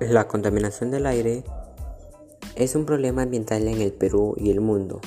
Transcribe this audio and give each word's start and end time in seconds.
La 0.00 0.26
contaminación 0.26 0.90
del 0.90 1.06
aire 1.06 1.44
es 2.56 2.74
un 2.74 2.84
problema 2.84 3.22
ambiental 3.22 3.68
en 3.68 3.80
el 3.80 3.92
Perú 3.92 4.34
y 4.36 4.50
el 4.50 4.60
mundo. 4.60 5.00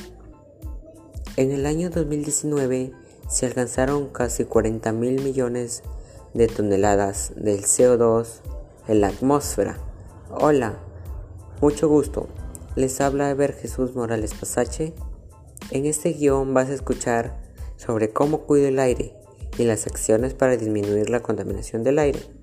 En 1.35 1.51
el 1.51 1.65
año 1.65 1.89
2019 1.89 2.93
se 3.29 3.45
alcanzaron 3.45 4.07
casi 4.07 4.45
40 4.45 4.93
mil 4.93 5.21
millones 5.21 5.83
de 6.33 6.47
toneladas 6.47 7.33
del 7.35 7.63
CO2 7.63 8.39
en 8.87 9.01
la 9.01 9.09
atmósfera. 9.09 9.77
Hola, 10.31 10.79
mucho 11.59 11.89
gusto. 11.89 12.29
Les 12.77 13.01
habla 13.01 13.29
Eber 13.29 13.53
Jesús 13.53 13.93
Morales 13.93 14.33
Pasache. 14.35 14.93
En 15.71 15.85
este 15.85 16.13
guion 16.13 16.53
vas 16.53 16.69
a 16.69 16.73
escuchar 16.73 17.41
sobre 17.75 18.13
cómo 18.13 18.43
cuido 18.43 18.69
el 18.69 18.79
aire 18.79 19.13
y 19.57 19.65
las 19.65 19.85
acciones 19.85 20.33
para 20.33 20.55
disminuir 20.55 21.09
la 21.09 21.19
contaminación 21.19 21.83
del 21.83 21.99
aire 21.99 22.36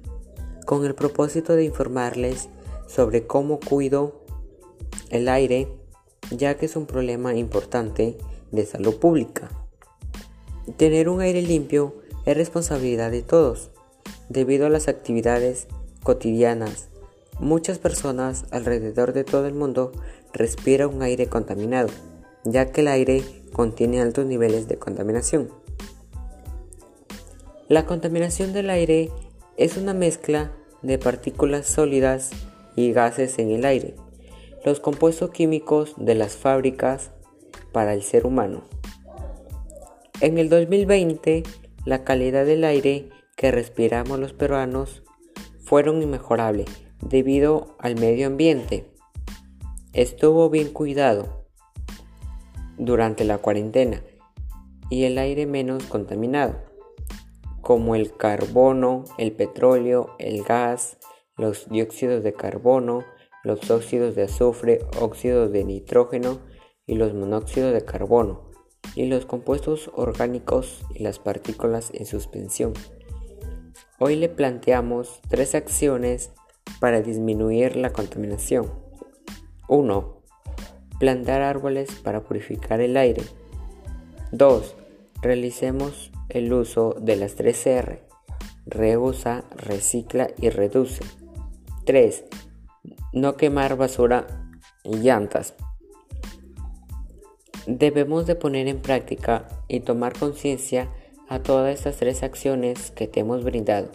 con 0.65 0.85
el 0.85 0.95
propósito 0.95 1.55
de 1.55 1.65
informarles 1.65 2.49
sobre 2.87 3.27
cómo 3.27 3.61
cuido 3.61 4.25
el 5.11 5.29
aire, 5.29 5.69
ya 6.31 6.57
que 6.57 6.67
es 6.67 6.77
un 6.77 6.87
problema 6.87 7.35
importante 7.35 8.19
de 8.53 8.67
salud 8.67 8.97
pública. 8.97 9.51
Tener 10.77 11.09
un 11.09 11.21
aire 11.21 11.43
limpio 11.43 11.97
es 12.25 12.37
responsabilidad 12.37 13.11
de 13.11 13.23
todos. 13.23 13.71
Debido 14.29 14.67
a 14.67 14.71
las 14.71 14.89
actividades 14.89 15.67
cotidianas, 16.03 16.89
muchas 17.39 17.79
personas 17.79 18.47
alrededor 18.51 19.13
de 19.13 19.25
todo 19.25 19.47
el 19.47 19.55
mundo 19.55 19.93
respiran 20.33 20.95
un 20.95 21.03
aire 21.03 21.27
contaminado, 21.27 21.89
ya 22.45 22.73
que 22.73 22.81
el 22.81 22.89
aire 22.89 23.23
contiene 23.53 24.01
altos 24.01 24.27
niveles 24.27 24.69
de 24.69 24.79
contaminación. 24.79 25.51
La 27.69 27.87
contaminación 27.87 28.53
del 28.53 28.71
aire 28.71 29.11
es 29.57 29.77
una 29.77 29.95
mezcla 29.95 30.53
de 30.83 30.99
partículas 30.99 31.67
sólidas 31.67 32.31
y 32.77 32.93
gases 32.93 33.39
en 33.39 33.51
el 33.51 33.65
aire, 33.65 33.95
los 34.65 34.81
compuestos 34.81 35.31
químicos 35.31 35.95
de 35.97 36.15
las 36.15 36.37
fábricas 36.37 37.11
para 37.73 37.95
el 37.95 38.03
ser 38.03 38.27
humano. 38.27 38.65
En 40.21 40.39
el 40.39 40.49
2020, 40.49 41.45
la 41.85 42.05
calidad 42.05 42.47
del 42.47 42.65
aire 42.65 43.11
que 43.37 43.51
respiramos 43.51 44.19
los 44.19 44.33
peruanos 44.33 45.03
fueron 45.61 46.03
inmejorables 46.03 46.67
debido 47.01 47.77
al 47.79 47.95
medio 47.99 48.27
ambiente. 48.27 48.91
Estuvo 49.93 50.51
bien 50.51 50.73
cuidado 50.73 51.47
durante 52.77 53.25
la 53.25 53.39
cuarentena 53.39 54.03
y 54.91 55.05
el 55.05 55.19
aire 55.19 55.47
menos 55.47 55.85
contaminado 55.85 56.74
como 57.65 57.97
el 57.97 58.15
carbono, 58.15 59.05
el 59.19 59.33
petróleo, 59.33 60.15
el 60.19 60.45
gas, 60.45 60.99
los 61.37 61.69
dióxidos 61.69 62.23
de 62.23 62.35
carbono, 62.35 63.05
los 63.43 63.71
óxidos 63.71 64.15
de 64.15 64.25
azufre, 64.25 64.81
óxidos 65.01 65.51
de 65.51 65.65
nitrógeno 65.65 66.39
y 66.87 66.95
los 66.95 67.15
monóxidos 67.15 67.73
de 67.73 67.85
carbono, 67.85 68.51
y 68.95 69.07
los 69.07 69.27
compuestos 69.27 69.91
orgánicos 69.95 70.83
y 70.95 71.03
las 71.03 71.19
partículas 71.19 71.91
en 71.95 72.07
suspensión. 72.07 72.75
Hoy 73.99 74.17
le 74.17 74.29
planteamos 74.29 75.21
tres 75.29 75.55
acciones 75.55 76.33
para 76.81 77.01
disminuir 77.01 77.77
la 77.77 77.91
contaminación. 77.91 78.71
1. 79.69 80.23
Plantar 80.99 81.41
árboles 81.41 81.91
para 82.03 82.23
purificar 82.23 82.81
el 82.81 82.97
aire. 82.99 83.23
2. 84.33 84.84
Realicemos 85.25 86.11
el 86.29 86.53
uso 86.53 86.95
de 87.01 87.17
las 87.17 87.35
3R. 87.39 88.01
Reusa, 88.67 89.47
recicla 89.57 90.29
y 90.37 90.51
reduce. 90.51 91.03
3. 91.87 92.25
No 93.15 93.39
quemar 93.39 93.79
basura 93.79 94.27
y 94.83 94.97
llantas. 94.97 95.55
Debemos 97.67 98.27
de 98.27 98.35
poner 98.35 98.69
en 98.69 98.83
práctica 98.83 99.49
y 99.67 99.81
tomar 99.81 100.13
conciencia 100.13 100.91
a 101.31 101.39
todas 101.43 101.75
estas 101.75 101.97
tres 101.97 102.23
acciones 102.23 102.91
que 102.91 103.09
te 103.09 103.21
hemos 103.21 103.45
brindado 103.45 103.89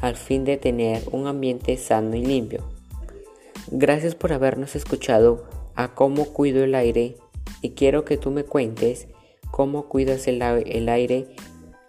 al 0.00 0.16
fin 0.16 0.44
de 0.44 0.56
tener 0.56 1.04
un 1.12 1.28
ambiente 1.28 1.76
sano 1.76 2.16
y 2.16 2.26
limpio. 2.26 2.64
Gracias 3.70 4.16
por 4.16 4.32
habernos 4.32 4.74
escuchado 4.74 5.44
a 5.76 5.94
cómo 5.94 6.32
cuido 6.32 6.64
el 6.64 6.74
aire 6.74 7.18
y 7.60 7.70
quiero 7.70 8.04
que 8.04 8.16
tú 8.16 8.32
me 8.32 8.42
cuentes 8.42 9.06
cómo 9.52 9.84
cuidas 9.86 10.26
el, 10.26 10.42
aire 10.88 11.28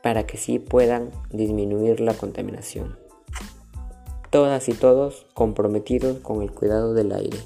para 0.03 0.28
que 0.28 0.38
sí 0.38 0.59
puedan 0.59 1.09
disminuir 1.31 2.01
la 2.01 2.13
contaminación. 2.13 3.00
Todas 4.29 4.68
y 4.68 4.74
todos 4.74 5.25
comprometidos 5.34 6.19
con 6.19 6.44
el 6.44 6.51
cuidado 6.51 6.94
del 6.94 7.13
aire. 7.13 7.38